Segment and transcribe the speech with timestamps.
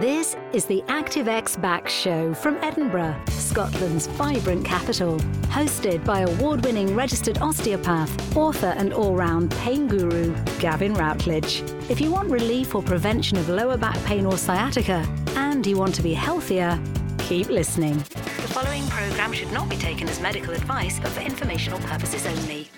[0.00, 5.18] This is the ActiveX Back Show from Edinburgh, Scotland's vibrant capital.
[5.52, 11.60] Hosted by award winning registered osteopath, author, and all round pain guru, Gavin Routledge.
[11.90, 15.06] If you want relief or prevention of lower back pain or sciatica,
[15.36, 16.82] and you want to be healthier,
[17.18, 17.98] keep listening.
[17.98, 22.70] The following programme should not be taken as medical advice, but for informational purposes only.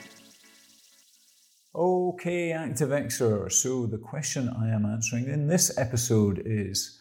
[1.73, 3.53] Okay, ActiveXer.
[3.53, 6.99] So, the question I am answering in this episode is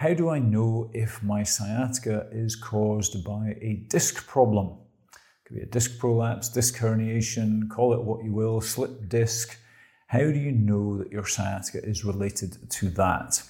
[0.00, 4.78] how do I know if my sciatica is caused by a disc problem?
[5.12, 9.58] It could be a disc prolapse, disc herniation, call it what you will, slip disc.
[10.06, 13.42] How do you know that your sciatica is related to that?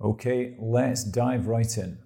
[0.00, 1.98] Okay, let's dive right in.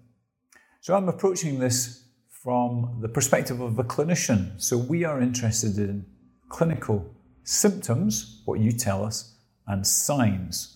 [0.82, 4.60] So I'm approaching this from the perspective of a clinician.
[4.60, 6.04] So we are interested in
[6.50, 10.73] clinical symptoms, what you tell us, and signs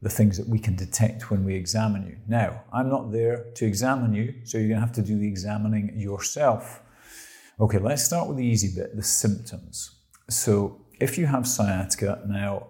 [0.00, 2.16] the things that we can detect when we examine you.
[2.28, 5.26] Now, I'm not there to examine you, so you're going to have to do the
[5.26, 6.82] examining yourself.
[7.60, 9.90] Okay, let's start with the easy bit the symptoms.
[10.30, 12.68] So, if you have sciatica, now,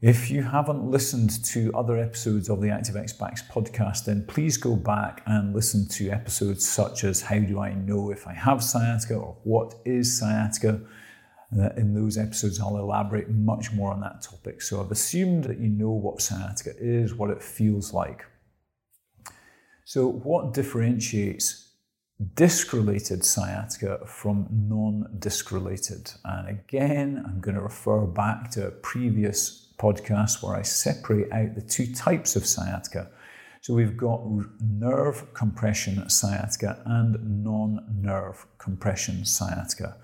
[0.00, 4.74] if you haven't listened to other episodes of the ActiveX Backs podcast, then please go
[4.74, 9.16] back and listen to episodes such as How Do I Know If I Have Sciatica
[9.16, 10.80] or What is Sciatica?
[11.58, 14.62] Uh, in those episodes, I'll elaborate much more on that topic.
[14.62, 18.24] So I've assumed that you know what sciatica is, what it feels like.
[19.90, 21.72] So, what differentiates
[22.34, 26.12] disc related sciatica from non disc related?
[26.24, 31.56] And again, I'm going to refer back to a previous podcast where I separate out
[31.56, 33.10] the two types of sciatica.
[33.62, 34.20] So, we've got
[34.60, 39.96] nerve compression sciatica and non nerve compression sciatica.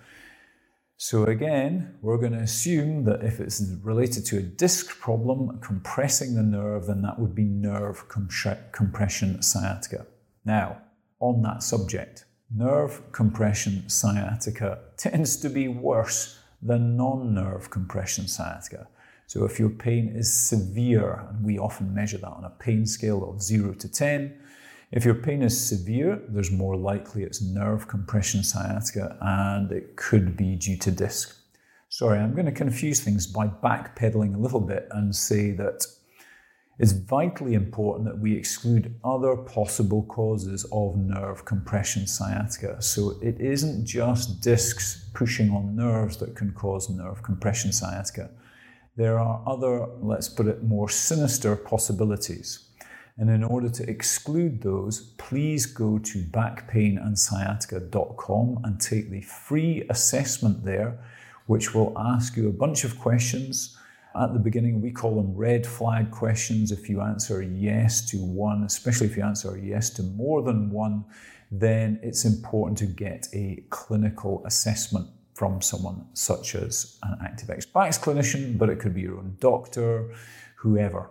[0.99, 6.35] So again, we're going to assume that if it's related to a disc problem compressing
[6.35, 10.07] the nerve, then that would be nerve compression sciatica.
[10.47, 10.81] Now,
[11.21, 18.89] on that subject, nerve compression sciatica tends to be worse than non-nerve compression sciatica.
[19.27, 23.29] So if your pain is severe, and we often measure that on a pain scale
[23.29, 24.41] of 0 to 10,
[24.93, 30.37] if your pain is severe, there's more likely it's nerve compression sciatica and it could
[30.37, 31.37] be due to disc.
[31.89, 35.87] Sorry, I'm going to confuse things by backpedaling a little bit and say that
[36.79, 42.83] it's vitally important that we exclude other possible causes of nerve compression sciatica.
[42.83, 48.31] So it isn't just discs pushing on nerves that can cause nerve compression sciatica.
[48.97, 52.66] There are other, let's put it, more sinister possibilities.
[53.19, 60.63] And in order to exclude those, please go to backpainandsciatica.com and take the free assessment
[60.65, 60.99] there,
[61.47, 63.75] which will ask you a bunch of questions.
[64.15, 66.73] At the beginning, we call them red flag questions.
[66.73, 71.07] If you answer yes to one, especially if you answer yes to more than one,
[71.51, 77.99] then it's important to get a clinical assessment from someone such as an ActiveX Backs
[77.99, 80.15] clinician, but it could be your own doctor,
[80.57, 81.11] whoever.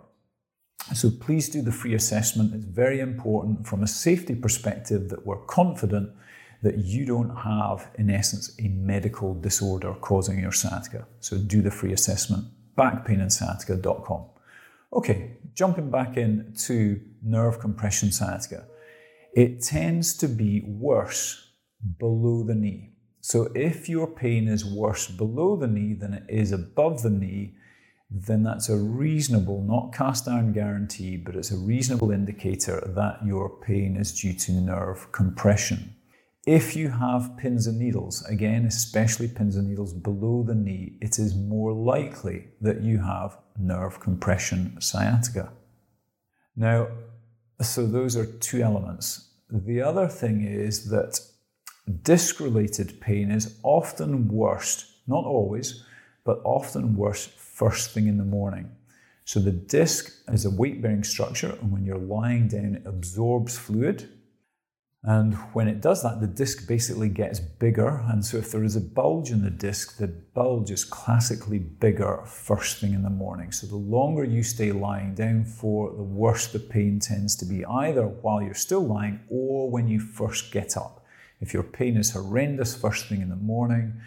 [0.94, 2.54] So please do the free assessment.
[2.54, 6.10] It's very important from a safety perspective that we're confident
[6.62, 11.06] that you don't have, in essence, a medical disorder causing your sciatica.
[11.20, 14.24] So do the free assessment, backpainandsciatica.com.
[14.92, 18.66] Okay, jumping back in to nerve compression sciatica.
[19.34, 21.50] It tends to be worse
[21.98, 22.92] below the knee.
[23.20, 27.56] So if your pain is worse below the knee than it is above the knee,
[28.10, 33.48] then that's a reasonable, not cast iron guarantee, but it's a reasonable indicator that your
[33.48, 35.94] pain is due to nerve compression.
[36.46, 41.18] If you have pins and needles, again, especially pins and needles below the knee, it
[41.18, 45.52] is more likely that you have nerve compression sciatica.
[46.54, 46.86] Now,
[47.60, 49.30] so those are two elements.
[49.50, 51.18] The other thing is that
[52.02, 55.84] disc related pain is often worst, not always,
[56.24, 58.70] but often worse first thing in the morning.
[59.24, 63.56] So the disc is a weight bearing structure, and when you're lying down, it absorbs
[63.56, 64.10] fluid.
[65.02, 68.04] And when it does that, the disc basically gets bigger.
[68.08, 72.24] And so, if there is a bulge in the disc, the bulge is classically bigger
[72.26, 73.52] first thing in the morning.
[73.52, 77.64] So, the longer you stay lying down for, the worse the pain tends to be,
[77.64, 81.04] either while you're still lying or when you first get up.
[81.40, 84.00] If your pain is horrendous first thing in the morning,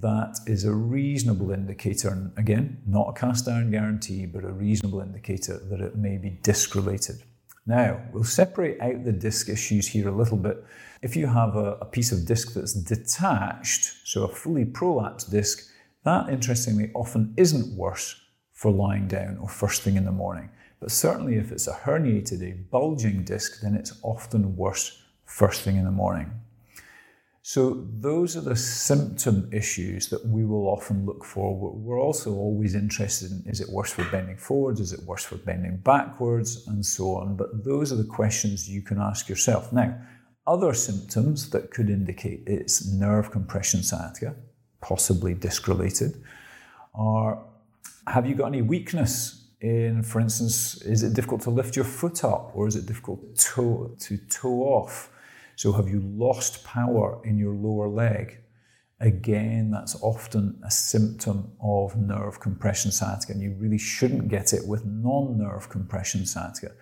[0.00, 5.00] that is a reasonable indicator, and again, not a cast iron guarantee, but a reasonable
[5.00, 7.22] indicator that it may be disc related.
[7.66, 10.64] Now, we'll separate out the disc issues here a little bit.
[11.02, 15.70] If you have a, a piece of disc that's detached, so a fully prolapsed disc,
[16.04, 18.20] that interestingly often isn't worse
[18.52, 20.50] for lying down or first thing in the morning.
[20.80, 25.76] But certainly, if it's a herniated, a bulging disc, then it's often worse first thing
[25.76, 26.32] in the morning.
[27.52, 31.52] So, those are the symptom issues that we will often look for.
[31.52, 35.34] We're also always interested in is it worse for bending forwards, is it worse for
[35.34, 37.34] bending backwards, and so on.
[37.34, 39.72] But those are the questions you can ask yourself.
[39.72, 39.98] Now,
[40.46, 44.36] other symptoms that could indicate it's nerve compression sciatica,
[44.80, 46.22] possibly disc related,
[46.94, 47.42] are
[48.06, 52.22] have you got any weakness in, for instance, is it difficult to lift your foot
[52.22, 55.10] up or is it difficult to, to toe off?
[55.60, 58.38] So, have you lost power in your lower leg?
[58.98, 64.66] Again, that's often a symptom of nerve compression sciatica, and you really shouldn't get it
[64.66, 66.72] with non nerve compression sciatica.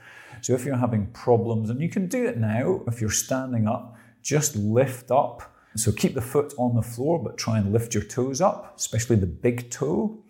[0.42, 3.96] So, if you're having problems, and you can do it now if you're standing up,
[4.22, 5.56] just lift up.
[5.74, 9.16] So, keep the foot on the floor, but try and lift your toes up, especially
[9.16, 10.22] the big toe.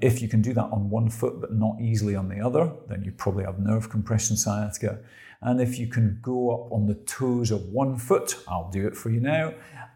[0.00, 3.02] If you can do that on one foot but not easily on the other, then
[3.02, 4.98] you probably have nerve compression sciatica.
[5.40, 8.96] And if you can go up on the toes of one foot, I'll do it
[8.96, 9.54] for you now,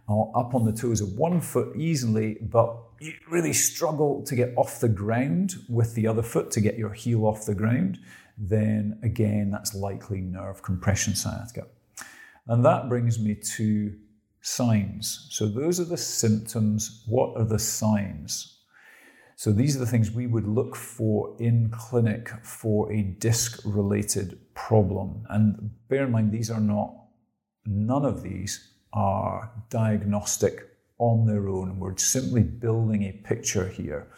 [0.08, 4.52] or up on the toes of one foot easily, but you really struggle to get
[4.56, 7.98] off the ground with the other foot to get your heel off the ground,
[8.36, 11.66] then again, that's likely nerve compression sciatica.
[12.46, 13.94] And that brings me to
[14.40, 15.28] signs.
[15.30, 17.04] So, those are the symptoms.
[17.06, 18.59] What are the signs?
[19.40, 24.38] So these are the things we would look for in clinic for a disc related
[24.52, 25.24] problem.
[25.30, 26.94] And bear in mind, these are not,
[27.64, 31.78] none of these are diagnostic on their own.
[31.78, 34.08] We're simply building a picture here.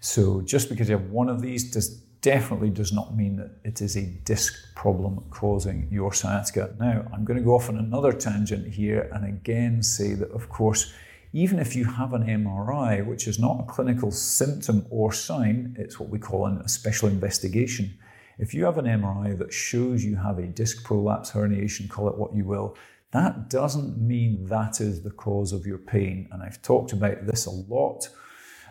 [0.00, 1.88] So just because you have one of these does
[2.20, 6.74] definitely does not mean that it is a disc problem causing your sciatica.
[6.78, 10.50] Now, I'm going to go off on another tangent here and again say that, of
[10.50, 10.92] course,
[11.32, 16.00] even if you have an MRI, which is not a clinical symptom or sign, it's
[16.00, 17.98] what we call a special investigation.
[18.38, 22.16] If you have an MRI that shows you have a disc prolapse herniation, call it
[22.16, 22.76] what you will,
[23.10, 26.28] that doesn't mean that is the cause of your pain.
[26.30, 28.08] And I've talked about this a lot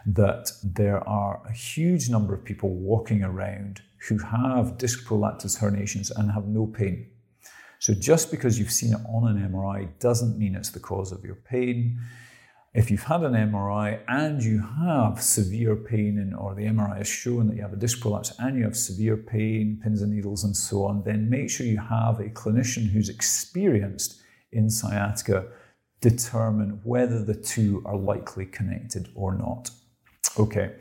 [0.06, 6.12] that there are a huge number of people walking around who have disc prolapse herniations
[6.15, 7.10] and have no pain.
[7.80, 11.24] So just because you've seen it on an MRI doesn't mean it's the cause of
[11.25, 12.00] your pain.
[12.77, 17.07] If you've had an MRI and you have severe pain, in, or the MRI has
[17.07, 20.44] shown that you have a disc prolapse and you have severe pain, pins and needles,
[20.44, 24.21] and so on, then make sure you have a clinician who's experienced
[24.51, 25.47] in sciatica
[26.01, 29.71] determine whether the two are likely connected or not.
[30.38, 30.75] Okay,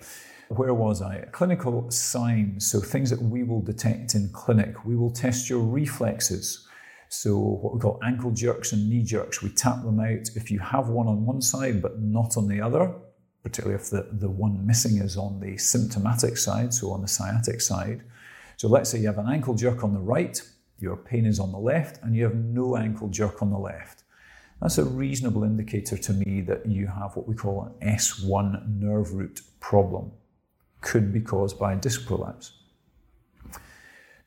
[0.49, 1.25] where was I?
[1.33, 4.85] Clinical signs, so things that we will detect in clinic.
[4.85, 6.69] We will test your reflexes.
[7.09, 10.31] So, what we call ankle jerks and knee jerks, we tap them out.
[10.35, 12.93] If you have one on one side but not on the other,
[13.43, 17.61] particularly if the, the one missing is on the symptomatic side, so on the sciatic
[17.61, 18.03] side.
[18.57, 20.41] So, let's say you have an ankle jerk on the right,
[20.79, 24.03] your pain is on the left, and you have no ankle jerk on the left.
[24.61, 29.13] That's a reasonable indicator to me that you have what we call an S1 nerve
[29.13, 30.13] root problem.
[30.81, 32.53] Could be caused by a disc prolapse.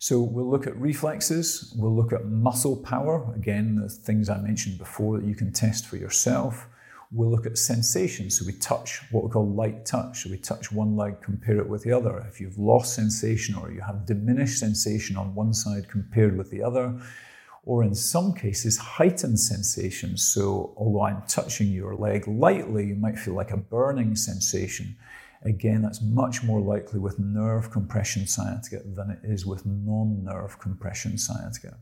[0.01, 4.77] So we'll look at reflexes, we'll look at muscle power, again, the things I mentioned
[4.77, 6.67] before that you can test for yourself.
[7.11, 10.23] We'll look at sensation, so we touch what we call light touch.
[10.23, 12.25] So we touch one leg, compare it with the other.
[12.29, 16.63] If you've lost sensation or you have diminished sensation on one side compared with the
[16.63, 16.97] other,
[17.65, 20.15] or in some cases, heightened sensation.
[20.17, 24.95] So although I'm touching your leg lightly, you might feel like a burning sensation.
[25.43, 30.59] Again, that's much more likely with nerve compression sciatica than it is with non nerve
[30.59, 31.77] compression sciatica.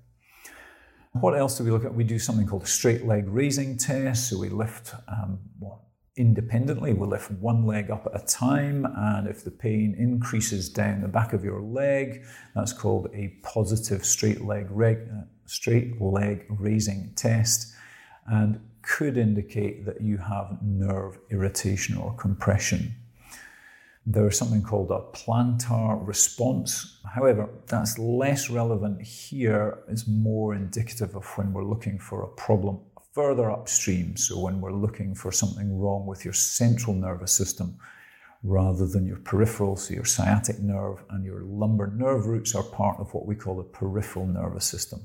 [1.13, 1.93] What else do we look at?
[1.93, 4.29] We do something called a straight leg raising test.
[4.29, 5.87] So we lift um, well,
[6.17, 8.85] independently, we lift one leg up at a time.
[8.95, 12.23] And if the pain increases down the back of your leg,
[12.53, 17.73] that's called a positive straight leg, reg- uh, straight leg raising test
[18.27, 22.93] and could indicate that you have nerve irritation or compression
[24.09, 27.01] there's something called a plantar response.
[27.13, 29.79] However, that's less relevant here.
[29.89, 32.79] It's more indicative of when we're looking for a problem
[33.11, 34.15] further upstream.
[34.15, 37.77] So, when we're looking for something wrong with your central nervous system
[38.43, 42.99] rather than your peripheral, so your sciatic nerve and your lumbar nerve roots are part
[43.01, 45.01] of what we call the peripheral nervous system.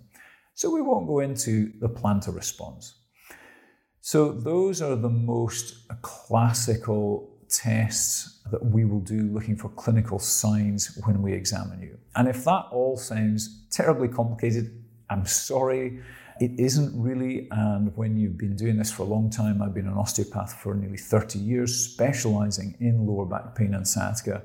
[0.54, 2.94] So, we won't go into the plantar response.
[4.00, 10.98] So, those are the most classical tests that we will do looking for clinical signs
[11.04, 11.98] when we examine you.
[12.16, 16.00] And if that all sounds terribly complicated, I'm sorry.
[16.40, 19.86] It isn't really, and when you've been doing this for a long time, I've been
[19.86, 24.42] an osteopath for nearly 30 years, specializing in lower back pain and sciatica.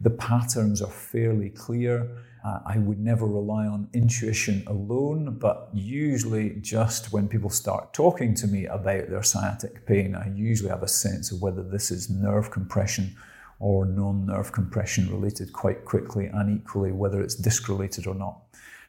[0.00, 2.08] The patterns are fairly clear.
[2.44, 8.34] Uh, I would never rely on intuition alone, but usually, just when people start talking
[8.36, 12.08] to me about their sciatic pain, I usually have a sense of whether this is
[12.08, 13.16] nerve compression
[13.58, 18.38] or non nerve compression related quite quickly, and equally whether it's disc related or not.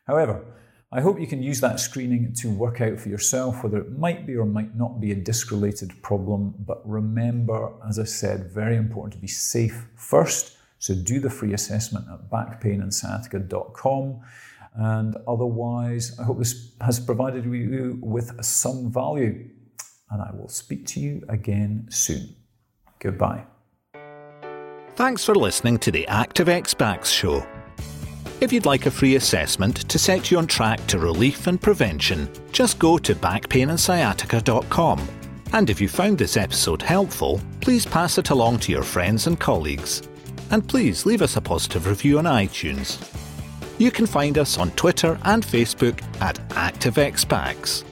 [0.06, 0.46] However,
[0.92, 4.25] I hope you can use that screening to work out for yourself whether it might
[4.25, 6.56] be or might not be a disc related problem.
[6.66, 10.58] But remember, as I said, very important to be safe first.
[10.79, 14.21] So do the free assessment at backpainandsciatica.com.
[14.75, 19.50] And otherwise, I hope this has provided you with some value.
[20.09, 22.36] And I will speak to you again soon.
[23.00, 23.43] Goodbye.
[24.95, 27.45] Thanks for listening to the ActiveX Backs Show.
[28.41, 32.29] If you'd like a free assessment to set you on track to relief and prevention,
[32.53, 35.07] just go to backpainandsciatica.com.
[35.51, 39.39] And if you found this episode helpful, please pass it along to your friends and
[39.39, 40.03] colleagues.
[40.51, 42.98] And please leave us a positive review on iTunes.
[43.77, 47.84] You can find us on Twitter and Facebook at ActiveXBacks.